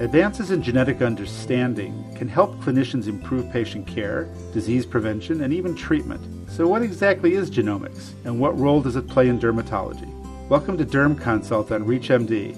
Advances 0.00 0.52
in 0.52 0.62
genetic 0.62 1.02
understanding 1.02 2.04
can 2.14 2.28
help 2.28 2.54
clinicians 2.60 3.08
improve 3.08 3.50
patient 3.50 3.84
care, 3.84 4.28
disease 4.52 4.86
prevention, 4.86 5.42
and 5.42 5.52
even 5.52 5.74
treatment. 5.74 6.22
So, 6.48 6.68
what 6.68 6.82
exactly 6.82 7.34
is 7.34 7.50
genomics, 7.50 8.12
and 8.24 8.38
what 8.38 8.56
role 8.56 8.80
does 8.80 8.94
it 8.94 9.08
play 9.08 9.26
in 9.26 9.40
dermatology? 9.40 10.06
Welcome 10.48 10.78
to 10.78 10.86
Derm 10.86 11.20
Consult 11.20 11.72
on 11.72 11.84
ReachMD. 11.84 12.56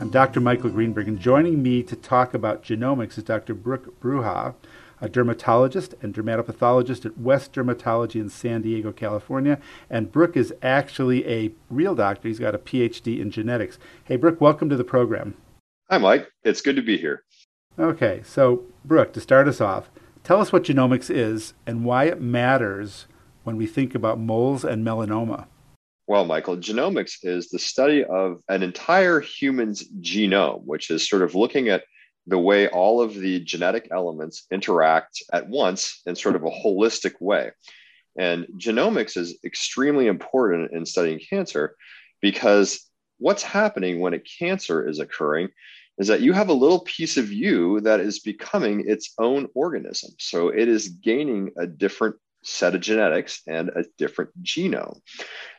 I'm 0.00 0.10
Dr. 0.10 0.40
Michael 0.40 0.70
Greenberg, 0.70 1.06
and 1.06 1.20
joining 1.20 1.62
me 1.62 1.84
to 1.84 1.94
talk 1.94 2.34
about 2.34 2.64
genomics 2.64 3.16
is 3.16 3.22
Dr. 3.22 3.54
Brook 3.54 4.00
Brouha, 4.00 4.56
a 5.00 5.08
dermatologist 5.08 5.94
and 6.02 6.12
dermatopathologist 6.12 7.06
at 7.06 7.16
West 7.16 7.52
Dermatology 7.52 8.20
in 8.20 8.28
San 8.28 8.62
Diego, 8.62 8.90
California. 8.90 9.60
And 9.88 10.10
Brook 10.10 10.36
is 10.36 10.52
actually 10.62 11.28
a 11.28 11.52
real 11.70 11.94
doctor. 11.94 12.26
He's 12.26 12.40
got 12.40 12.56
a 12.56 12.58
PhD 12.58 13.20
in 13.20 13.30
genetics. 13.30 13.78
Hey, 14.02 14.16
Brook, 14.16 14.40
welcome 14.40 14.68
to 14.68 14.76
the 14.76 14.82
program. 14.82 15.36
Hi, 15.92 15.98
Mike. 15.98 16.32
It's 16.42 16.62
good 16.62 16.76
to 16.76 16.82
be 16.82 16.96
here. 16.96 17.22
Okay, 17.78 18.22
so 18.24 18.64
Brook, 18.82 19.12
to 19.12 19.20
start 19.20 19.46
us 19.46 19.60
off, 19.60 19.90
tell 20.24 20.40
us 20.40 20.50
what 20.50 20.64
genomics 20.64 21.14
is 21.14 21.52
and 21.66 21.84
why 21.84 22.04
it 22.04 22.18
matters 22.18 23.06
when 23.44 23.58
we 23.58 23.66
think 23.66 23.94
about 23.94 24.18
moles 24.18 24.64
and 24.64 24.86
melanoma. 24.86 25.48
Well, 26.06 26.24
Michael, 26.24 26.56
genomics 26.56 27.16
is 27.22 27.50
the 27.50 27.58
study 27.58 28.04
of 28.04 28.40
an 28.48 28.62
entire 28.62 29.20
human's 29.20 29.86
genome, 30.00 30.62
which 30.64 30.90
is 30.90 31.06
sort 31.06 31.20
of 31.20 31.34
looking 31.34 31.68
at 31.68 31.84
the 32.26 32.38
way 32.38 32.68
all 32.68 33.02
of 33.02 33.12
the 33.12 33.40
genetic 33.40 33.88
elements 33.92 34.46
interact 34.50 35.22
at 35.34 35.46
once 35.46 36.00
in 36.06 36.16
sort 36.16 36.36
of 36.36 36.42
a 36.42 36.50
holistic 36.50 37.20
way. 37.20 37.50
And 38.18 38.46
genomics 38.56 39.18
is 39.18 39.38
extremely 39.44 40.06
important 40.06 40.72
in 40.72 40.86
studying 40.86 41.20
cancer 41.20 41.76
because 42.22 42.88
what's 43.18 43.42
happening 43.42 44.00
when 44.00 44.14
a 44.14 44.18
cancer 44.18 44.88
is 44.88 44.98
occurring 44.98 45.50
is 45.98 46.08
that 46.08 46.20
you 46.20 46.32
have 46.32 46.48
a 46.48 46.54
little 46.54 46.80
piece 46.80 47.16
of 47.16 47.32
you 47.32 47.80
that 47.82 48.00
is 48.00 48.20
becoming 48.20 48.84
its 48.88 49.12
own 49.18 49.48
organism. 49.54 50.10
So 50.18 50.48
it 50.48 50.68
is 50.68 50.88
gaining 50.88 51.52
a 51.58 51.66
different 51.66 52.16
set 52.44 52.74
of 52.74 52.80
genetics 52.80 53.42
and 53.46 53.68
a 53.70 53.84
different 53.98 54.30
genome. 54.42 55.00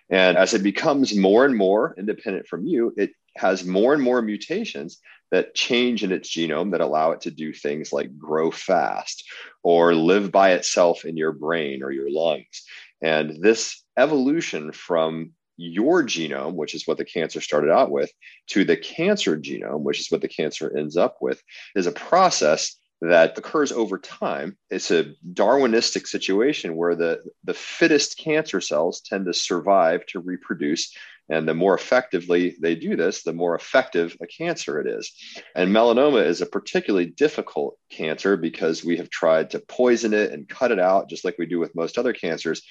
And 0.10 0.38
as 0.38 0.54
it 0.54 0.64
becomes 0.64 1.16
more 1.16 1.46
and 1.46 1.56
more 1.56 1.96
independent 1.98 2.48
from 2.48 2.66
you, 2.66 2.94
it 2.98 3.12
has 3.38 3.66
more 3.66 3.94
and 3.94 4.04
more 4.04 4.22
mutations 4.22 5.00
that 5.32 5.56
change 5.56 6.04
in 6.04 6.12
its 6.12 6.30
genome 6.30 6.72
that 6.72 6.82
allow 6.82 7.12
it 7.12 7.22
to 7.22 7.32
do 7.32 7.54
things 7.54 7.92
like 7.92 8.18
grow 8.18 8.52
fast 8.52 9.24
or 9.64 9.96
live 9.96 10.32
by 10.32 10.52
itself 10.52 11.06
in 11.06 11.18
your 11.18 11.32
brain 11.32 11.82
or 11.82 11.92
your 11.92 12.12
lungs. 12.12 12.64
And 13.02 13.42
this 13.42 13.84
evolution 13.98 14.72
from 14.72 15.32
your 15.58 16.04
genome, 16.04 16.56
which 16.56 16.74
is 16.74 16.88
what 16.88 16.98
the 16.98 17.06
cancer 17.06 17.42
started 17.42 17.72
out 17.72 17.92
with, 17.92 18.12
to 18.48 18.64
the 18.64 18.78
cancer 18.78 19.38
genome, 19.38 19.82
which 19.82 20.00
is 20.00 20.12
what 20.12 20.22
the 20.22 20.28
cancer 20.28 20.76
ends 20.76 20.98
up 20.98 21.18
with, 21.22 21.42
is 21.76 21.88
a 21.88 21.92
process 21.92 22.78
that 23.02 23.38
occurs 23.38 23.72
over 23.72 23.98
time. 23.98 24.58
It's 24.70 24.90
a 24.90 25.14
Darwinistic 25.34 26.08
situation 26.08 26.76
where 26.76 26.96
the, 26.96 27.22
the 27.44 27.54
fittest 27.54 28.18
cancer 28.18 28.62
cells 28.62 29.02
tend 29.02 29.26
to 29.26 29.34
survive 29.34 30.06
to 30.08 30.20
reproduce. 30.20 30.96
And 31.30 31.48
the 31.48 31.54
more 31.54 31.74
effectively 31.74 32.56
they 32.62 32.76
do 32.76 32.96
this, 32.96 33.24
the 33.24 33.34
more 33.34 33.56
effective 33.56 34.16
a 34.22 34.28
cancer 34.28 34.80
it 34.80 34.88
is. 34.88 35.12
And 35.56 35.74
melanoma 35.74 36.26
is 36.26 36.42
a 36.42 36.46
particularly 36.46 37.06
difficult 37.06 37.78
cancer 37.90 38.36
because 38.36 38.84
we 38.84 38.98
have 38.98 39.10
tried 39.10 39.52
to 39.52 39.60
poison 39.60 40.14
it 40.14 40.32
and 40.32 40.50
cut 40.50 40.72
it 40.72 40.80
out, 40.80 41.10
just 41.10 41.24
like 41.24 41.38
we 41.38 41.46
do 41.46 41.60
with 41.60 41.76
most 41.76 41.98
other 41.98 42.14
cancers. 42.14 42.62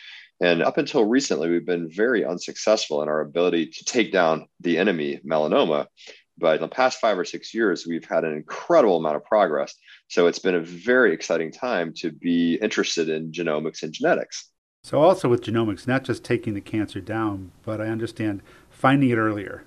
And 0.40 0.62
up 0.62 0.76
until 0.76 1.04
recently, 1.04 1.50
we've 1.50 1.66
been 1.66 1.90
very 1.90 2.24
unsuccessful 2.24 3.02
in 3.02 3.08
our 3.08 3.20
ability 3.20 3.66
to 3.66 3.84
take 3.84 4.12
down 4.12 4.48
the 4.60 4.76
enemy, 4.76 5.20
melanoma. 5.24 5.86
But 6.38 6.56
in 6.56 6.62
the 6.62 6.68
past 6.68 6.98
five 6.98 7.18
or 7.18 7.24
six 7.24 7.54
years, 7.54 7.86
we've 7.86 8.04
had 8.04 8.24
an 8.24 8.32
incredible 8.32 8.96
amount 8.96 9.16
of 9.16 9.24
progress. 9.24 9.74
So 10.08 10.26
it's 10.26 10.40
been 10.40 10.54
a 10.54 10.60
very 10.60 11.14
exciting 11.14 11.52
time 11.52 11.92
to 11.98 12.10
be 12.10 12.56
interested 12.56 13.08
in 13.08 13.32
genomics 13.32 13.82
and 13.82 13.92
genetics. 13.92 14.51
So, 14.84 15.00
also 15.00 15.28
with 15.28 15.44
genomics, 15.44 15.86
not 15.86 16.02
just 16.02 16.24
taking 16.24 16.54
the 16.54 16.60
cancer 16.60 17.00
down, 17.00 17.52
but 17.62 17.80
I 17.80 17.86
understand 17.86 18.42
finding 18.68 19.10
it 19.10 19.16
earlier. 19.16 19.64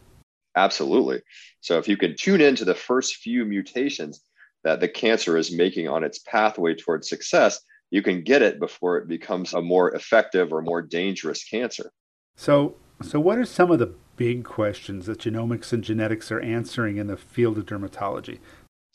Absolutely. 0.57 1.21
So, 1.61 1.77
if 1.77 1.87
you 1.87 1.95
can 1.95 2.15
tune 2.17 2.41
into 2.41 2.65
the 2.65 2.75
first 2.75 3.17
few 3.17 3.45
mutations 3.45 4.21
that 4.63 4.81
the 4.81 4.89
cancer 4.89 5.37
is 5.37 5.55
making 5.55 5.87
on 5.87 6.03
its 6.03 6.19
pathway 6.19 6.75
towards 6.75 7.07
success, 7.07 7.61
you 7.91 8.01
can 8.01 8.23
get 8.23 8.41
it 8.41 8.59
before 8.59 8.97
it 8.97 9.07
becomes 9.07 9.53
a 9.53 9.61
more 9.61 9.93
effective 9.93 10.51
or 10.51 10.61
more 10.61 10.81
dangerous 10.81 11.43
cancer. 11.43 11.91
So, 12.35 12.75
so 13.01 13.19
what 13.19 13.37
are 13.37 13.45
some 13.45 13.71
of 13.71 13.79
the 13.79 13.93
big 14.17 14.43
questions 14.43 15.05
that 15.05 15.19
genomics 15.19 15.71
and 15.71 15.83
genetics 15.83 16.31
are 16.31 16.41
answering 16.41 16.97
in 16.97 17.07
the 17.07 17.15
field 17.15 17.57
of 17.57 17.65
dermatology? 17.65 18.39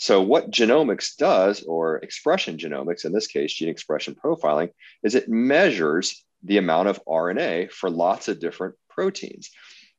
So, 0.01 0.23
what 0.23 0.51
genomics 0.51 1.15
does, 1.15 1.63
or 1.63 1.99
expression 1.99 2.57
genomics, 2.57 3.05
in 3.05 3.13
this 3.13 3.27
case, 3.27 3.53
gene 3.53 3.69
expression 3.69 4.15
profiling, 4.15 4.71
is 5.03 5.15
it 5.15 5.29
measures 5.29 6.25
the 6.43 6.57
amount 6.57 6.89
of 6.89 7.05
RNA 7.05 7.71
for 7.71 7.91
lots 7.91 8.27
of 8.27 8.41
different 8.41 8.77
proteins. 8.89 9.51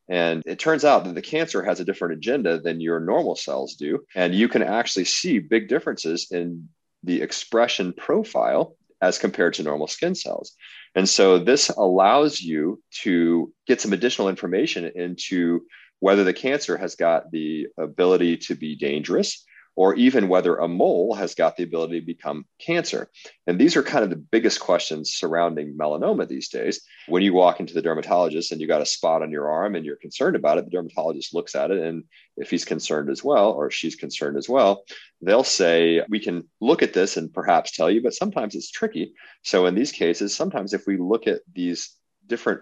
And 0.10 0.42
it 0.48 0.58
turns 0.58 0.84
out 0.84 1.04
that 1.04 1.14
the 1.14 1.22
cancer 1.22 1.62
has 1.62 1.80
a 1.80 1.86
different 1.86 2.16
agenda 2.16 2.60
than 2.60 2.82
your 2.82 3.00
normal 3.00 3.36
cells 3.36 3.76
do. 3.76 4.04
And 4.16 4.34
you 4.34 4.50
can 4.50 4.64
actually 4.64 5.06
see 5.06 5.38
big 5.38 5.70
differences 5.70 6.32
in 6.32 6.68
the 7.04 7.22
expression 7.22 7.94
profile 7.94 8.76
as 9.04 9.20
compared 9.20 9.54
to 9.54 9.64
normal 9.64 9.88
skin 9.88 10.16
cells. 10.16 10.56
And 10.96 11.08
so 11.08 11.38
this 11.38 11.70
allows 11.70 12.42
you 12.42 12.82
to 13.04 13.54
get 13.68 13.80
some 13.80 13.94
additional 13.94 14.30
information 14.30 14.92
into 14.96 15.62
whether 16.00 16.24
the 16.24 16.34
cancer 16.34 16.76
has 16.76 16.96
got 16.96 17.30
the 17.30 17.68
ability 17.78 18.38
to 18.38 18.56
be 18.56 18.76
dangerous 18.76 19.46
or 19.81 19.96
even 19.96 20.28
whether 20.28 20.58
a 20.58 20.68
mole 20.68 21.16
has 21.16 21.34
got 21.34 21.58
the 21.58 21.64
ability 21.64 22.00
to 22.00 22.06
become 22.06 22.46
cancer. 22.59 23.09
And 23.47 23.59
these 23.59 23.75
are 23.75 23.81
kind 23.81 24.03
of 24.03 24.12
the 24.12 24.16
biggest 24.16 24.59
questions 24.59 25.14
surrounding 25.14 25.75
melanoma 25.75 26.28
these 26.28 26.50
days. 26.50 26.81
When 27.08 27.24
you 27.24 27.34
walk 27.34 27.59
into 27.59 27.74
the 27.74 27.81
dermatologist 27.81 28.52
and 28.52 28.62
you 28.62 28.68
got 28.68 28.84
a 28.84 28.86
spot 28.86 29.24
on 29.24 29.31
your 29.31 29.50
arm 29.50 29.74
and 29.74 29.84
you're 29.84 29.96
concerned 29.96 30.36
about 30.36 30.59
it, 30.59 30.66
the 30.66 30.70
dermatologist 30.70 31.34
looks 31.34 31.56
at 31.56 31.72
it. 31.72 31.80
And 31.80 32.03
if 32.38 32.52
he's 32.52 32.64
concerned 32.64 33.09
as 33.09 33.24
well, 33.24 33.53
or 33.53 33.72
she's 33.72 33.96
concerned 33.96 34.38
as 34.38 34.47
well, 34.47 34.84
they'll 35.20 35.44
say, 35.44 36.03
We 36.09 36.20
can 36.20 36.47
look 36.59 36.84
at 36.84 36.94
this 36.94 37.18
and 37.18 37.34
perhaps 37.34 37.72
tell 37.72 37.90
you, 37.90 38.03
but 38.03 38.14
sometimes 38.14 38.53
it's 38.53 38.70
tricky. 38.70 39.16
So 39.41 39.66
in 39.66 39.74
these 39.74 39.91
cases, 39.91 40.36
sometimes 40.36 40.75
if 40.75 40.86
we 40.86 40.97
look 40.97 41.25
at 41.25 41.40
these 41.52 41.90
different 42.28 42.62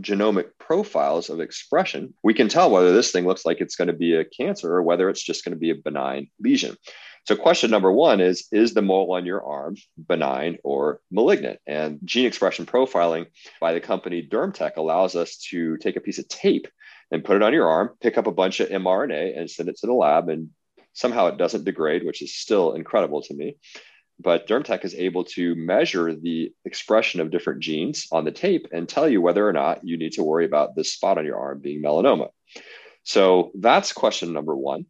genomic 0.00 0.50
profiles 0.58 1.28
of 1.28 1.40
expression, 1.40 2.14
we 2.22 2.34
can 2.34 2.48
tell 2.48 2.70
whether 2.70 2.92
this 2.92 3.10
thing 3.10 3.26
looks 3.26 3.44
like 3.44 3.60
it's 3.60 3.76
going 3.76 3.88
to 3.88 3.94
be 3.94 4.14
a 4.14 4.24
cancer 4.24 4.72
or 4.72 4.82
whether 4.82 5.08
it's 5.08 5.22
just 5.22 5.44
going 5.44 5.52
to 5.52 5.58
be 5.58 5.70
a 5.70 5.74
benign 5.74 6.28
lesion. 6.40 6.76
So, 7.24 7.36
question 7.36 7.70
number 7.70 7.92
one 7.92 8.20
is 8.20 8.48
Is 8.50 8.74
the 8.74 8.82
mole 8.82 9.12
on 9.12 9.26
your 9.26 9.44
arm 9.44 9.76
benign 9.96 10.58
or 10.64 11.00
malignant? 11.10 11.60
And 11.66 12.00
gene 12.04 12.26
expression 12.26 12.66
profiling 12.66 13.26
by 13.60 13.74
the 13.74 13.80
company 13.80 14.26
DermTech 14.28 14.76
allows 14.76 15.14
us 15.14 15.36
to 15.50 15.76
take 15.76 15.96
a 15.96 16.00
piece 16.00 16.18
of 16.18 16.28
tape 16.28 16.66
and 17.10 17.24
put 17.24 17.36
it 17.36 17.42
on 17.42 17.52
your 17.52 17.68
arm, 17.68 17.90
pick 18.00 18.18
up 18.18 18.26
a 18.26 18.32
bunch 18.32 18.60
of 18.60 18.70
mRNA 18.70 19.38
and 19.38 19.50
send 19.50 19.68
it 19.68 19.76
to 19.78 19.86
the 19.86 19.92
lab. 19.92 20.30
And 20.30 20.50
somehow 20.94 21.28
it 21.28 21.36
doesn't 21.36 21.64
degrade, 21.64 22.04
which 22.04 22.22
is 22.22 22.34
still 22.34 22.72
incredible 22.72 23.22
to 23.22 23.34
me 23.34 23.56
but 24.22 24.46
DermTech 24.46 24.84
is 24.84 24.94
able 24.94 25.24
to 25.24 25.54
measure 25.54 26.14
the 26.14 26.52
expression 26.64 27.20
of 27.20 27.30
different 27.30 27.60
genes 27.60 28.06
on 28.12 28.24
the 28.24 28.30
tape 28.30 28.68
and 28.72 28.88
tell 28.88 29.08
you 29.08 29.20
whether 29.20 29.46
or 29.46 29.52
not 29.52 29.84
you 29.84 29.98
need 29.98 30.12
to 30.12 30.22
worry 30.22 30.44
about 30.44 30.74
this 30.74 30.92
spot 30.92 31.18
on 31.18 31.24
your 31.24 31.38
arm 31.38 31.60
being 31.60 31.82
melanoma. 31.82 32.28
So 33.04 33.50
that's 33.58 33.92
question 33.92 34.32
number 34.32 34.56
one. 34.56 34.86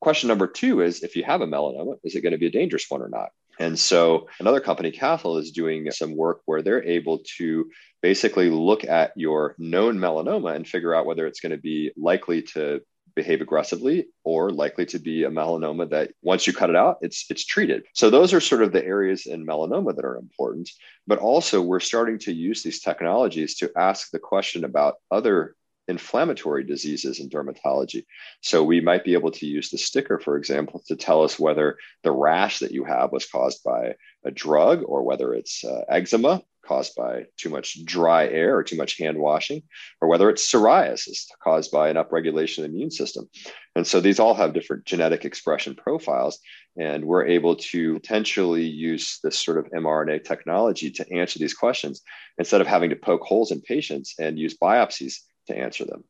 Question 0.00 0.28
number 0.28 0.46
two 0.46 0.80
is 0.80 1.02
if 1.02 1.16
you 1.16 1.24
have 1.24 1.40
a 1.40 1.46
melanoma, 1.46 1.96
is 2.04 2.14
it 2.14 2.20
going 2.20 2.32
to 2.32 2.38
be 2.38 2.46
a 2.46 2.50
dangerous 2.50 2.86
one 2.88 3.00
or 3.00 3.08
not? 3.08 3.30
And 3.58 3.78
so 3.78 4.28
another 4.40 4.60
company, 4.60 4.90
Castle, 4.90 5.38
is 5.38 5.52
doing 5.52 5.90
some 5.92 6.16
work 6.16 6.40
where 6.44 6.62
they're 6.62 6.82
able 6.82 7.22
to 7.38 7.70
basically 8.02 8.50
look 8.50 8.84
at 8.84 9.12
your 9.16 9.54
known 9.58 9.98
melanoma 9.98 10.56
and 10.56 10.66
figure 10.66 10.94
out 10.94 11.06
whether 11.06 11.26
it's 11.26 11.40
going 11.40 11.52
to 11.52 11.58
be 11.58 11.92
likely 11.96 12.42
to 12.42 12.80
behave 13.14 13.40
aggressively 13.40 14.06
or 14.24 14.50
likely 14.50 14.86
to 14.86 14.98
be 14.98 15.24
a 15.24 15.30
melanoma 15.30 15.88
that 15.90 16.12
once 16.22 16.46
you 16.46 16.52
cut 16.52 16.70
it 16.70 16.76
out 16.76 16.98
it's 17.00 17.26
it's 17.30 17.44
treated. 17.44 17.84
So 17.92 18.10
those 18.10 18.32
are 18.32 18.40
sort 18.40 18.62
of 18.62 18.72
the 18.72 18.84
areas 18.84 19.26
in 19.26 19.46
melanoma 19.46 19.94
that 19.96 20.04
are 20.04 20.16
important. 20.16 20.70
But 21.06 21.18
also 21.18 21.62
we're 21.62 21.80
starting 21.80 22.18
to 22.20 22.32
use 22.32 22.62
these 22.62 22.80
technologies 22.80 23.56
to 23.56 23.70
ask 23.76 24.10
the 24.10 24.18
question 24.18 24.64
about 24.64 24.96
other 25.10 25.54
inflammatory 25.86 26.64
diseases 26.64 27.20
in 27.20 27.28
dermatology. 27.28 28.04
So 28.40 28.64
we 28.64 28.80
might 28.80 29.04
be 29.04 29.12
able 29.12 29.30
to 29.32 29.46
use 29.46 29.70
the 29.70 29.78
sticker, 29.78 30.18
for 30.18 30.36
example, 30.36 30.82
to 30.88 30.96
tell 30.96 31.22
us 31.22 31.38
whether 31.38 31.76
the 32.02 32.12
rash 32.12 32.60
that 32.60 32.72
you 32.72 32.84
have 32.84 33.12
was 33.12 33.26
caused 33.26 33.62
by 33.62 33.94
a 34.24 34.30
drug 34.30 34.82
or 34.86 35.02
whether 35.02 35.34
it's 35.34 35.62
uh, 35.62 35.84
eczema 35.88 36.42
caused 36.66 36.94
by 36.96 37.24
too 37.36 37.48
much 37.48 37.84
dry 37.84 38.26
air 38.26 38.56
or 38.56 38.62
too 38.62 38.76
much 38.76 38.98
hand 38.98 39.18
washing, 39.18 39.62
or 40.00 40.08
whether 40.08 40.30
it's 40.30 40.50
psoriasis 40.50 41.26
caused 41.42 41.70
by 41.70 41.88
an 41.88 41.96
upregulation 41.96 42.58
of 42.58 42.64
the 42.64 42.70
immune 42.70 42.90
system. 42.90 43.28
And 43.76 43.86
so 43.86 44.00
these 44.00 44.18
all 44.18 44.34
have 44.34 44.54
different 44.54 44.84
genetic 44.84 45.24
expression 45.24 45.74
profiles. 45.74 46.38
And 46.76 47.04
we're 47.04 47.26
able 47.26 47.56
to 47.56 47.94
potentially 47.94 48.64
use 48.64 49.20
this 49.22 49.38
sort 49.38 49.58
of 49.58 49.70
mRNA 49.70 50.24
technology 50.24 50.90
to 50.90 51.12
answer 51.12 51.38
these 51.38 51.54
questions 51.54 52.02
instead 52.38 52.60
of 52.60 52.66
having 52.66 52.90
to 52.90 52.96
poke 52.96 53.22
holes 53.22 53.52
in 53.52 53.60
patients 53.60 54.14
and 54.18 54.38
use 54.38 54.56
biopsies 54.56 55.18
to 55.46 55.56
answer 55.56 55.84
them. 55.84 56.04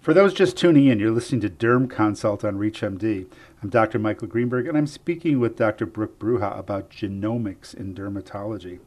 For 0.00 0.14
those 0.14 0.34
just 0.34 0.56
tuning 0.56 0.86
in, 0.86 1.00
you're 1.00 1.10
listening 1.10 1.40
to 1.40 1.50
Derm 1.50 1.90
Consult 1.90 2.44
on 2.44 2.58
ReachMD. 2.58 3.26
I'm 3.60 3.68
Dr. 3.68 3.98
Michael 3.98 4.28
Greenberg, 4.28 4.68
and 4.68 4.78
I'm 4.78 4.86
speaking 4.86 5.40
with 5.40 5.56
Dr. 5.56 5.84
Brook 5.84 6.20
Brouha 6.20 6.56
about 6.56 6.90
genomics 6.90 7.74
in 7.74 7.92
dermatology. 7.92 8.78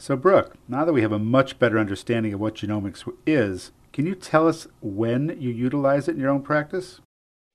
So, 0.00 0.16
Brook, 0.16 0.54
now 0.66 0.86
that 0.86 0.94
we 0.94 1.02
have 1.02 1.12
a 1.12 1.18
much 1.18 1.58
better 1.58 1.78
understanding 1.78 2.32
of 2.32 2.40
what 2.40 2.54
genomics 2.54 3.06
is, 3.26 3.70
can 3.92 4.06
you 4.06 4.14
tell 4.14 4.48
us 4.48 4.66
when 4.80 5.36
you 5.38 5.50
utilize 5.50 6.08
it 6.08 6.14
in 6.14 6.20
your 6.22 6.30
own 6.30 6.40
practice? 6.40 7.02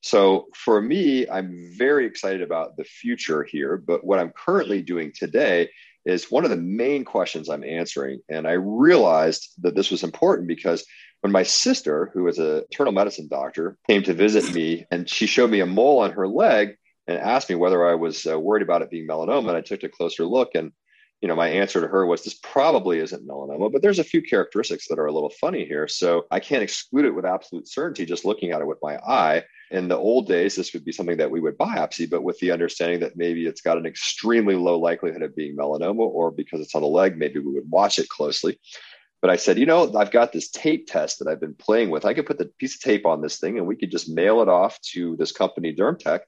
So, 0.02 0.46
for 0.54 0.80
me, 0.80 1.28
I'm 1.28 1.74
very 1.76 2.06
excited 2.06 2.44
about 2.44 2.78
the 2.78 2.84
future 2.84 3.42
here, 3.42 3.78
but 3.78 4.04
what 4.04 4.20
I'm 4.20 4.30
currently 4.30 4.84
doing 4.84 5.12
today 5.16 5.72
is 6.06 6.30
one 6.30 6.44
of 6.44 6.52
the 6.52 6.56
main 6.56 7.04
questions 7.04 7.50
I'm 7.50 7.64
answering. 7.64 8.20
And 8.30 8.48
I 8.48 8.54
realized 8.54 9.50
that 9.64 9.74
this 9.74 9.90
was 9.90 10.04
important 10.04 10.48
because 10.48 10.86
when 11.22 11.32
my 11.32 11.42
sister, 11.42 12.12
who 12.14 12.28
is 12.28 12.38
a 12.38 12.58
internal 12.70 12.94
medicine 12.94 13.28
doctor, 13.28 13.76
came 13.90 14.04
to 14.04 14.14
visit 14.14 14.54
me 14.54 14.86
and 14.92 15.10
she 15.10 15.26
showed 15.26 15.50
me 15.50 15.62
a 15.62 15.66
mole 15.66 15.98
on 15.98 16.12
her 16.12 16.28
leg 16.28 16.76
and 17.08 17.18
asked 17.18 17.50
me 17.50 17.56
whether 17.56 17.84
I 17.90 17.96
was 17.96 18.28
uh, 18.28 18.40
worried 18.40 18.62
about 18.62 18.84
it 18.84 18.92
being 18.92 19.08
melanoma, 19.08 19.48
and 19.48 19.58
I 19.58 19.62
took 19.62 19.82
a 19.82 19.90
closer 19.90 20.26
look 20.26 20.50
and 20.54 20.72
you 21.22 21.28
know, 21.28 21.36
my 21.36 21.48
answer 21.48 21.82
to 21.82 21.88
her 21.88 22.06
was 22.06 22.24
this 22.24 22.40
probably 22.44 23.00
isn't 23.00 23.28
melanoma, 23.28 23.72
but 23.72 23.82
there's 23.82 24.00
a 24.00 24.04
few 24.04 24.22
characteristics 24.22 24.88
that 24.88 25.00
are 25.00 25.06
a 25.06 25.12
little 25.12 25.32
funny 25.42 25.66
here. 25.66 25.88
So 25.88 26.26
I 26.30 26.40
can't 26.40 26.62
exclude 26.62 27.06
it 27.06 27.16
with 27.16 27.26
absolute 27.26 27.68
certainty 27.68 28.06
just 28.06 28.26
looking 28.26 28.52
at 28.52 28.62
it 28.62 28.68
with 28.68 28.80
my 28.84 28.98
eye. 28.98 29.44
In 29.72 29.88
the 29.88 29.98
old 29.98 30.28
days, 30.28 30.56
this 30.56 30.74
would 30.74 30.86
be 30.86 30.92
something 30.92 31.18
that 31.18 31.32
we 31.32 31.40
would 31.40 31.58
biopsy, 31.58 32.08
but 32.08 32.24
with 32.24 32.38
the 32.40 32.52
understanding 32.52 33.00
that 33.00 33.18
maybe 33.18 33.46
it's 33.48 33.62
got 33.62 33.78
an 33.78 33.86
extremely 33.86 34.56
low 34.56 34.78
likelihood 34.78 35.24
of 35.24 35.36
being 35.36 35.56
melanoma, 35.56 36.00
or 36.00 36.32
because 36.32 36.62
it's 36.62 36.76
on 36.76 36.82
the 36.82 36.88
leg, 36.88 37.18
maybe 37.18 37.40
we 37.40 37.54
would 37.54 37.70
watch 37.70 37.98
it 37.98 38.10
closely. 38.10 38.60
But 39.22 39.32
I 39.32 39.38
said, 39.38 39.58
you 39.58 39.66
know, 39.66 39.92
I've 39.98 40.12
got 40.12 40.34
this 40.34 40.52
tape 40.52 40.86
test 40.86 41.18
that 41.18 41.28
I've 41.28 41.40
been 41.40 41.56
playing 41.56 41.90
with. 41.90 42.06
I 42.06 42.14
could 42.14 42.28
put 42.28 42.38
the 42.38 42.52
piece 42.60 42.76
of 42.76 42.82
tape 42.82 43.08
on 43.08 43.22
this 43.22 43.40
thing 43.40 43.58
and 43.58 43.66
we 43.66 43.76
could 43.76 43.90
just 43.90 44.08
mail 44.08 44.42
it 44.44 44.50
off 44.50 44.80
to 44.92 45.16
this 45.16 45.32
company, 45.32 45.74
DermTech. 45.74 46.20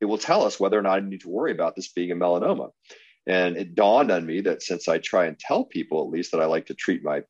It 0.00 0.06
will 0.06 0.18
tell 0.18 0.44
us 0.44 0.58
whether 0.58 0.76
or 0.76 0.82
not 0.82 0.96
I 0.96 1.00
need 1.00 1.20
to 1.20 1.28
worry 1.28 1.52
about 1.52 1.76
this 1.76 1.92
being 1.92 2.10
a 2.10 2.16
melanoma. 2.16 2.70
And 3.26 3.56
it 3.56 3.74
dawned 3.74 4.10
on 4.10 4.26
me 4.26 4.40
that 4.42 4.62
since 4.62 4.88
I 4.88 4.98
try 4.98 5.26
and 5.26 5.38
tell 5.38 5.64
people, 5.64 6.02
at 6.02 6.10
least, 6.10 6.32
that 6.32 6.40
I 6.40 6.46
like 6.46 6.66
to 6.66 6.74
treat 6.74 7.04
my 7.04 7.22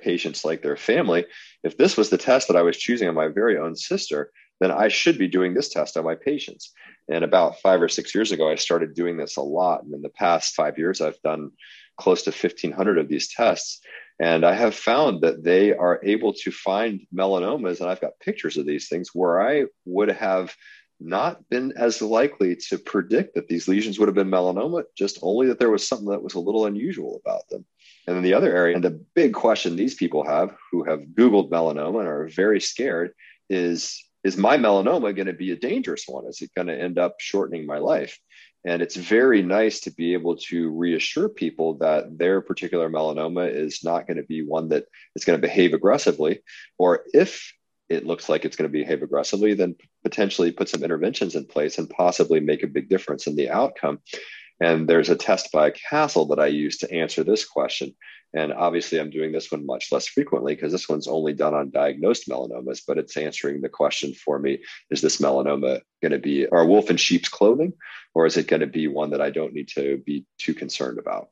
patients 0.00 0.44
like 0.44 0.62
their 0.62 0.76
family, 0.76 1.26
if 1.64 1.76
this 1.76 1.96
was 1.96 2.10
the 2.10 2.18
test 2.18 2.48
that 2.48 2.56
I 2.56 2.62
was 2.62 2.76
choosing 2.76 3.08
on 3.08 3.14
my 3.14 3.28
very 3.28 3.58
own 3.58 3.74
sister, 3.74 4.30
then 4.60 4.70
I 4.70 4.88
should 4.88 5.18
be 5.18 5.28
doing 5.28 5.54
this 5.54 5.68
test 5.68 5.96
on 5.96 6.04
my 6.04 6.14
patients. 6.14 6.72
And 7.08 7.24
about 7.24 7.60
five 7.60 7.80
or 7.80 7.88
six 7.88 8.14
years 8.14 8.32
ago, 8.32 8.50
I 8.50 8.56
started 8.56 8.94
doing 8.94 9.16
this 9.16 9.36
a 9.36 9.42
lot. 9.42 9.84
And 9.84 9.94
in 9.94 10.02
the 10.02 10.08
past 10.08 10.54
five 10.54 10.78
years, 10.78 11.00
I've 11.00 11.20
done 11.22 11.52
close 11.98 12.22
to 12.24 12.30
1,500 12.30 12.98
of 12.98 13.08
these 13.08 13.32
tests. 13.32 13.80
And 14.20 14.44
I 14.44 14.54
have 14.54 14.74
found 14.74 15.22
that 15.22 15.44
they 15.44 15.72
are 15.72 16.00
able 16.04 16.32
to 16.32 16.50
find 16.50 17.06
melanomas, 17.14 17.80
and 17.80 17.88
I've 17.88 18.00
got 18.00 18.18
pictures 18.20 18.56
of 18.56 18.66
these 18.66 18.88
things 18.88 19.10
where 19.14 19.40
I 19.40 19.66
would 19.84 20.10
have 20.10 20.54
not 21.00 21.48
been 21.48 21.72
as 21.76 22.02
likely 22.02 22.56
to 22.56 22.78
predict 22.78 23.34
that 23.34 23.48
these 23.48 23.68
lesions 23.68 23.98
would 23.98 24.08
have 24.08 24.14
been 24.14 24.30
melanoma, 24.30 24.84
just 24.96 25.18
only 25.22 25.46
that 25.46 25.58
there 25.58 25.70
was 25.70 25.86
something 25.86 26.08
that 26.08 26.22
was 26.22 26.34
a 26.34 26.40
little 26.40 26.66
unusual 26.66 27.20
about 27.24 27.48
them. 27.48 27.64
And 28.06 28.16
then 28.16 28.22
the 28.22 28.34
other 28.34 28.54
area, 28.54 28.74
and 28.74 28.84
the 28.84 29.04
big 29.14 29.34
question 29.34 29.76
these 29.76 29.94
people 29.94 30.24
have 30.24 30.54
who 30.70 30.84
have 30.84 31.00
Googled 31.14 31.50
melanoma 31.50 32.00
and 32.00 32.08
are 32.08 32.28
very 32.28 32.60
scared 32.60 33.12
is 33.48 34.02
is 34.24 34.36
my 34.36 34.56
melanoma 34.56 35.14
going 35.14 35.26
to 35.26 35.32
be 35.32 35.52
a 35.52 35.56
dangerous 35.56 36.04
one? 36.06 36.26
Is 36.26 36.42
it 36.42 36.54
going 36.54 36.66
to 36.66 36.78
end 36.78 36.98
up 36.98 37.16
shortening 37.20 37.66
my 37.66 37.78
life? 37.78 38.18
And 38.64 38.82
it's 38.82 38.96
very 38.96 39.42
nice 39.42 39.80
to 39.80 39.92
be 39.92 40.12
able 40.12 40.36
to 40.48 40.70
reassure 40.70 41.28
people 41.28 41.78
that 41.78 42.18
their 42.18 42.40
particular 42.40 42.90
melanoma 42.90 43.50
is 43.50 43.84
not 43.84 44.06
going 44.06 44.16
to 44.16 44.24
be 44.24 44.42
one 44.42 44.68
that 44.70 44.86
is 45.14 45.24
going 45.24 45.40
to 45.40 45.46
behave 45.46 45.72
aggressively. 45.72 46.40
Or 46.78 47.04
if 47.14 47.52
it 47.88 48.06
looks 48.06 48.28
like 48.28 48.44
it's 48.44 48.56
going 48.56 48.70
to 48.70 48.78
behave 48.78 49.02
aggressively, 49.02 49.54
then 49.54 49.76
potentially 50.02 50.52
put 50.52 50.68
some 50.68 50.82
interventions 50.82 51.34
in 51.34 51.46
place 51.46 51.78
and 51.78 51.88
possibly 51.90 52.40
make 52.40 52.62
a 52.62 52.68
big 52.68 52.88
difference 52.88 53.26
in 53.26 53.36
the 53.36 53.50
outcome. 53.50 54.00
And 54.60 54.88
there's 54.88 55.08
a 55.08 55.16
test 55.16 55.52
by 55.52 55.70
Castle 55.70 56.26
that 56.26 56.40
I 56.40 56.46
use 56.46 56.78
to 56.78 56.92
answer 56.92 57.22
this 57.22 57.44
question. 57.44 57.94
And 58.34 58.52
obviously, 58.52 59.00
I'm 59.00 59.08
doing 59.08 59.32
this 59.32 59.50
one 59.50 59.64
much 59.64 59.90
less 59.90 60.06
frequently 60.06 60.54
because 60.54 60.72
this 60.72 60.88
one's 60.88 61.06
only 61.06 61.32
done 61.32 61.54
on 61.54 61.70
diagnosed 61.70 62.28
melanomas, 62.28 62.82
but 62.86 62.98
it's 62.98 63.16
answering 63.16 63.60
the 63.60 63.70
question 63.70 64.12
for 64.12 64.38
me 64.38 64.58
is 64.90 65.00
this 65.00 65.18
melanoma 65.18 65.80
going 66.02 66.12
to 66.12 66.18
be 66.18 66.46
a 66.52 66.64
wolf 66.64 66.90
in 66.90 66.98
sheep's 66.98 67.28
clothing, 67.28 67.72
or 68.14 68.26
is 68.26 68.36
it 68.36 68.48
going 68.48 68.60
to 68.60 68.66
be 68.66 68.86
one 68.86 69.10
that 69.10 69.22
I 69.22 69.30
don't 69.30 69.54
need 69.54 69.68
to 69.68 70.02
be 70.04 70.26
too 70.38 70.52
concerned 70.52 70.98
about? 70.98 71.28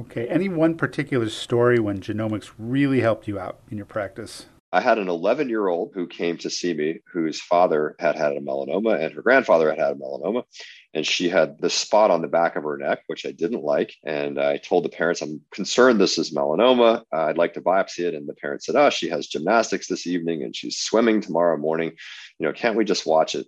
Okay. 0.00 0.26
Any 0.28 0.48
one 0.48 0.76
particular 0.76 1.28
story 1.28 1.78
when 1.78 2.00
genomics 2.00 2.50
really 2.58 3.00
helped 3.00 3.28
you 3.28 3.38
out 3.38 3.60
in 3.70 3.76
your 3.76 3.86
practice? 3.86 4.46
I 4.70 4.80
had 4.80 4.98
an 4.98 5.08
11 5.08 5.48
year 5.48 5.66
old 5.66 5.92
who 5.94 6.06
came 6.06 6.36
to 6.38 6.50
see 6.50 6.74
me 6.74 7.00
whose 7.10 7.40
father 7.40 7.96
had 7.98 8.16
had 8.16 8.32
a 8.32 8.40
melanoma 8.40 9.02
and 9.02 9.14
her 9.14 9.22
grandfather 9.22 9.70
had 9.70 9.78
had 9.78 9.92
a 9.92 9.94
melanoma. 9.94 10.44
And 10.92 11.06
she 11.06 11.28
had 11.28 11.58
this 11.58 11.74
spot 11.74 12.10
on 12.10 12.22
the 12.22 12.28
back 12.28 12.56
of 12.56 12.64
her 12.64 12.76
neck, 12.76 13.00
which 13.06 13.24
I 13.24 13.32
didn't 13.32 13.62
like. 13.62 13.94
And 14.04 14.38
I 14.38 14.58
told 14.58 14.84
the 14.84 14.90
parents, 14.90 15.22
I'm 15.22 15.40
concerned 15.52 16.00
this 16.00 16.18
is 16.18 16.34
melanoma. 16.34 17.02
Uh, 17.12 17.24
I'd 17.24 17.38
like 17.38 17.54
to 17.54 17.60
biopsy 17.60 18.00
it. 18.00 18.14
And 18.14 18.28
the 18.28 18.34
parents 18.34 18.66
said, 18.66 18.76
Oh, 18.76 18.90
she 18.90 19.08
has 19.08 19.26
gymnastics 19.26 19.86
this 19.86 20.06
evening 20.06 20.42
and 20.42 20.54
she's 20.54 20.78
swimming 20.78 21.20
tomorrow 21.20 21.56
morning. 21.56 21.92
You 22.38 22.46
know, 22.46 22.52
can't 22.52 22.76
we 22.76 22.84
just 22.84 23.06
watch 23.06 23.34
it? 23.34 23.46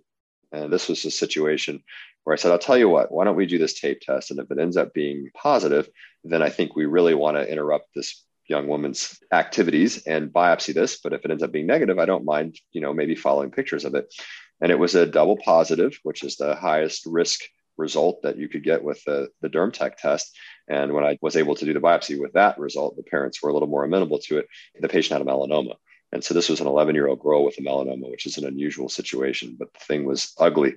And 0.51 0.73
this 0.73 0.89
was 0.89 1.05
a 1.05 1.11
situation 1.11 1.83
where 2.23 2.33
I 2.33 2.37
said, 2.37 2.51
I'll 2.51 2.59
tell 2.59 2.77
you 2.77 2.89
what, 2.89 3.11
why 3.11 3.25
don't 3.25 3.35
we 3.35 3.45
do 3.45 3.57
this 3.57 3.79
tape 3.79 4.01
test? 4.01 4.31
And 4.31 4.39
if 4.39 4.51
it 4.51 4.59
ends 4.59 4.77
up 4.77 4.93
being 4.93 5.29
positive, 5.35 5.89
then 6.23 6.41
I 6.41 6.49
think 6.49 6.75
we 6.75 6.85
really 6.85 7.15
want 7.15 7.37
to 7.37 7.49
interrupt 7.51 7.87
this 7.95 8.23
young 8.51 8.67
woman's 8.67 9.17
activities 9.33 10.05
and 10.05 10.31
biopsy 10.31 10.73
this. 10.75 10.99
But 11.01 11.13
if 11.13 11.25
it 11.25 11.31
ends 11.31 11.41
up 11.41 11.51
being 11.51 11.65
negative, 11.65 11.97
I 11.97 12.05
don't 12.05 12.25
mind, 12.25 12.59
you 12.71 12.81
know, 12.81 12.93
maybe 12.93 13.15
following 13.15 13.49
pictures 13.49 13.85
of 13.85 13.95
it. 13.95 14.13
And 14.61 14.71
it 14.71 14.77
was 14.77 14.93
a 14.93 15.07
double 15.07 15.37
positive, 15.37 15.97
which 16.03 16.23
is 16.23 16.35
the 16.35 16.53
highest 16.53 17.07
risk 17.07 17.39
result 17.77 18.21
that 18.21 18.37
you 18.37 18.47
could 18.47 18.63
get 18.63 18.83
with 18.83 19.03
the, 19.05 19.29
the 19.41 19.49
DermTech 19.49 19.95
test. 19.95 20.37
And 20.67 20.93
when 20.93 21.03
I 21.03 21.17
was 21.21 21.35
able 21.35 21.55
to 21.55 21.65
do 21.65 21.73
the 21.73 21.79
biopsy 21.79 22.19
with 22.19 22.33
that 22.33 22.59
result, 22.59 22.95
the 22.95 23.03
parents 23.03 23.41
were 23.41 23.49
a 23.49 23.53
little 23.53 23.67
more 23.67 23.83
amenable 23.83 24.19
to 24.19 24.37
it. 24.37 24.47
The 24.79 24.89
patient 24.89 25.17
had 25.17 25.27
a 25.27 25.31
melanoma. 25.31 25.75
And 26.13 26.23
so 26.23 26.33
this 26.33 26.49
was 26.49 26.59
an 26.59 26.67
11 26.67 26.93
year 26.93 27.07
old 27.07 27.21
girl 27.21 27.45
with 27.45 27.57
a 27.57 27.61
melanoma, 27.61 28.11
which 28.11 28.25
is 28.25 28.37
an 28.37 28.45
unusual 28.45 28.89
situation, 28.89 29.55
but 29.57 29.73
the 29.73 29.79
thing 29.79 30.03
was 30.05 30.33
ugly. 30.37 30.75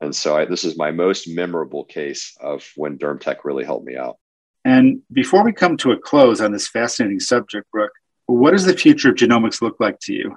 And 0.00 0.14
so 0.14 0.36
I, 0.36 0.44
this 0.44 0.64
is 0.64 0.78
my 0.78 0.92
most 0.92 1.28
memorable 1.28 1.84
case 1.84 2.36
of 2.40 2.64
when 2.76 2.96
DermTech 2.96 3.38
really 3.44 3.64
helped 3.64 3.86
me 3.86 3.96
out. 3.96 4.16
And 4.66 5.02
before 5.12 5.44
we 5.44 5.52
come 5.52 5.76
to 5.76 5.92
a 5.92 5.96
close 5.96 6.40
on 6.40 6.50
this 6.50 6.66
fascinating 6.66 7.20
subject, 7.20 7.70
Brook, 7.70 7.92
what 8.26 8.50
does 8.50 8.64
the 8.64 8.76
future 8.76 9.10
of 9.10 9.14
genomics 9.14 9.62
look 9.62 9.76
like 9.78 10.00
to 10.00 10.12
you? 10.12 10.36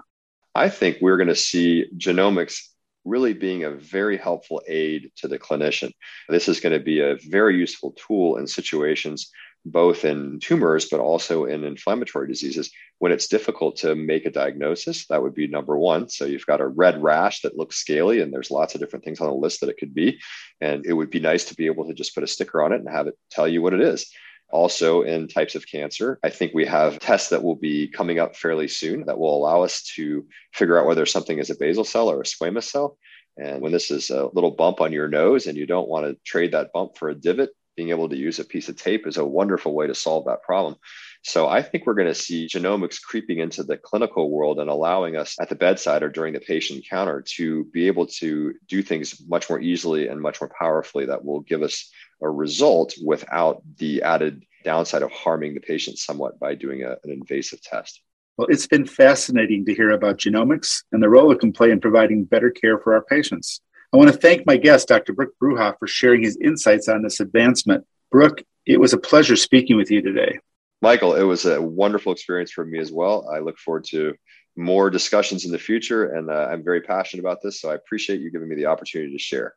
I 0.53 0.69
think 0.69 0.99
we're 1.01 1.17
going 1.17 1.29
to 1.29 1.35
see 1.35 1.87
genomics 1.97 2.59
really 3.05 3.33
being 3.33 3.63
a 3.63 3.71
very 3.71 4.17
helpful 4.17 4.61
aid 4.67 5.11
to 5.15 5.27
the 5.27 5.39
clinician. 5.39 5.91
This 6.27 6.47
is 6.47 6.59
going 6.59 6.77
to 6.77 6.83
be 6.83 6.99
a 6.99 7.17
very 7.27 7.57
useful 7.57 7.95
tool 8.07 8.37
in 8.37 8.45
situations 8.45 9.31
both 9.65 10.05
in 10.05 10.39
tumors 10.39 10.85
but 10.89 10.99
also 10.99 11.45
in 11.45 11.63
inflammatory 11.63 12.27
diseases. 12.27 12.71
When 12.99 13.11
it's 13.11 13.27
difficult 13.27 13.77
to 13.77 13.95
make 13.95 14.25
a 14.25 14.31
diagnosis 14.31 15.05
that 15.07 15.21
would 15.21 15.33
be 15.33 15.47
number 15.47 15.77
one. 15.77 16.09
So 16.09 16.25
you've 16.25 16.45
got 16.45 16.61
a 16.61 16.67
red 16.67 17.01
rash 17.01 17.41
that 17.41 17.57
looks 17.57 17.77
scaly 17.77 18.21
and 18.21 18.33
there's 18.33 18.51
lots 18.51 18.75
of 18.75 18.81
different 18.81 19.05
things 19.05 19.21
on 19.21 19.27
the 19.27 19.33
list 19.33 19.61
that 19.61 19.69
it 19.69 19.77
could 19.77 19.93
be. 19.93 20.19
And 20.61 20.85
it 20.85 20.93
would 20.93 21.09
be 21.09 21.19
nice 21.19 21.45
to 21.45 21.55
be 21.55 21.67
able 21.67 21.87
to 21.87 21.93
just 21.93 22.13
put 22.13 22.23
a 22.23 22.27
sticker 22.27 22.61
on 22.61 22.73
it 22.73 22.79
and 22.79 22.89
have 22.89 23.07
it 23.07 23.17
tell 23.31 23.47
you 23.47 23.61
what 23.61 23.73
it 23.73 23.81
is. 23.81 24.11
Also 24.51 25.03
in 25.03 25.27
types 25.27 25.53
of 25.53 25.67
cancer 25.67 26.17
i 26.23 26.29
think 26.31 26.55
we 26.55 26.65
have 26.65 26.97
tests 26.97 27.29
that 27.29 27.43
will 27.43 27.55
be 27.55 27.87
coming 27.87 28.17
up 28.17 28.35
fairly 28.35 28.67
soon 28.67 29.05
that 29.05 29.19
will 29.19 29.37
allow 29.37 29.61
us 29.61 29.83
to 29.83 30.25
figure 30.53 30.79
out 30.79 30.87
whether 30.87 31.05
something 31.05 31.37
is 31.37 31.51
a 31.51 31.55
basal 31.55 31.83
cell 31.83 32.09
or 32.09 32.21
a 32.21 32.23
squamous 32.23 32.63
cell. 32.63 32.97
And 33.37 33.61
when 33.61 33.71
this 33.71 33.89
is 33.89 34.09
a 34.09 34.27
little 34.33 34.51
bump 34.51 34.81
on 34.81 34.91
your 34.91 35.07
nose 35.07 35.47
and 35.47 35.57
you 35.57 35.65
don't 35.65 35.87
want 35.87 36.05
to 36.05 36.17
trade 36.25 36.51
that 36.51 36.73
bump 36.73 36.97
for 36.97 37.09
a 37.09 37.15
divot 37.15 37.51
being 37.79 37.91
able 37.91 38.09
to 38.09 38.17
use 38.17 38.39
a 38.39 38.43
piece 38.43 38.67
of 38.67 38.75
tape 38.75 39.07
is 39.07 39.15
a 39.15 39.23
wonderful 39.25 39.73
way 39.73 39.87
to 39.87 39.95
solve 39.95 40.25
that 40.25 40.43
problem. 40.43 40.75
So 41.23 41.47
I 41.47 41.61
think 41.61 41.85
we're 41.85 41.93
going 41.93 42.09
to 42.09 42.13
see 42.13 42.45
genomics 42.45 43.01
creeping 43.01 43.39
into 43.39 43.63
the 43.63 43.77
clinical 43.77 44.29
world 44.29 44.59
and 44.59 44.69
allowing 44.69 45.15
us 45.15 45.37
at 45.39 45.47
the 45.47 45.55
bedside 45.55 46.03
or 46.03 46.09
during 46.09 46.33
the 46.33 46.41
patient 46.41 46.79
encounter 46.79 47.23
to 47.37 47.63
be 47.71 47.87
able 47.87 48.05
to 48.07 48.53
do 48.67 48.81
things 48.81 49.21
much 49.29 49.49
more 49.49 49.61
easily 49.61 50.09
and 50.09 50.19
much 50.19 50.41
more 50.41 50.51
powerfully 50.59 51.05
that 51.05 51.23
will 51.23 51.39
give 51.39 51.61
us 51.61 51.89
a 52.21 52.29
result 52.29 52.93
without 53.05 53.61
the 53.77 54.01
added 54.01 54.43
downside 54.65 55.01
of 55.01 55.11
harming 55.11 55.53
the 55.53 55.61
patient 55.61 55.97
somewhat 55.97 56.37
by 56.37 56.55
doing 56.55 56.83
a, 56.83 56.97
an 57.05 57.11
invasive 57.11 57.61
test. 57.61 58.01
Well, 58.35 58.47
it's 58.49 58.67
been 58.67 58.85
fascinating 58.85 59.63
to 59.67 59.73
hear 59.73 59.91
about 59.91 60.17
genomics 60.17 60.83
and 60.91 61.01
the 61.01 61.07
role 61.07 61.31
it 61.31 61.39
can 61.39 61.53
play 61.53 61.71
in 61.71 61.79
providing 61.79 62.25
better 62.25 62.51
care 62.51 62.77
for 62.77 62.93
our 62.93 63.03
patients. 63.03 63.61
I 63.91 63.97
want 63.97 64.11
to 64.11 64.17
thank 64.17 64.45
my 64.45 64.57
guest, 64.57 64.87
Dr. 64.87 65.13
Brook 65.13 65.33
Brouha, 65.41 65.75
for 65.79 65.87
sharing 65.87 66.21
his 66.21 66.37
insights 66.37 66.87
on 66.87 67.01
this 67.01 67.19
advancement. 67.19 67.85
Brook, 68.11 68.43
it 68.67 68.79
was 68.79 68.93
a 68.93 68.97
pleasure 68.99 69.35
speaking 69.35 69.77
with 69.77 69.89
you 69.89 70.01
today. 70.01 70.39
Michael, 70.81 71.15
it 71.15 71.23
was 71.23 71.45
a 71.45 71.59
wonderful 71.59 72.11
experience 72.11 72.51
for 72.51 72.63
me 72.63 72.77
as 72.79 72.91
well. 72.91 73.27
I 73.33 73.39
look 73.39 73.57
forward 73.57 73.85
to 73.85 74.13
more 74.55 74.91
discussions 74.91 75.43
in 75.45 75.51
the 75.51 75.57
future, 75.57 76.13
and 76.13 76.29
uh, 76.29 76.49
I'm 76.51 76.63
very 76.63 76.81
passionate 76.81 77.21
about 77.21 77.41
this. 77.41 77.59
So 77.59 77.71
I 77.71 77.75
appreciate 77.75 78.21
you 78.21 78.31
giving 78.31 78.47
me 78.47 78.55
the 78.55 78.67
opportunity 78.67 79.11
to 79.11 79.19
share. 79.19 79.55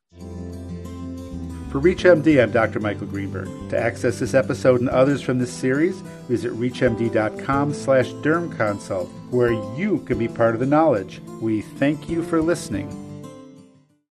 For 1.71 1.81
ReachMD, 1.81 2.43
I'm 2.43 2.53
Dr. 2.53 2.81
Michael 2.81 3.07
Greenberg. 3.07 3.49
To 3.71 3.79
access 3.79 4.19
this 4.19 4.35
episode 4.35 4.81
and 4.81 4.89
others 4.89 5.21
from 5.21 5.39
this 5.39 5.53
series, 5.53 6.01
visit 6.29 6.53
reachmd.com 6.53 7.75
slash 7.75 8.09
dermconsult, 8.13 9.09
where 9.31 9.53
you 9.77 10.01
can 10.07 10.19
be 10.19 10.29
part 10.29 10.55
of 10.55 10.61
the 10.61 10.67
knowledge. 10.67 11.21
We 11.41 11.61
thank 11.63 12.09
you 12.09 12.23
for 12.23 12.41
listening. 12.41 13.12